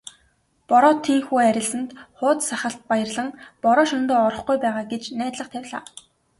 [0.69, 3.29] Бороо тийнхүү арилсанд хууз сахалт баярлан
[3.63, 5.83] "Бороо шөнөдөө орохгүй байгаа" гэж найдлага тавилаа.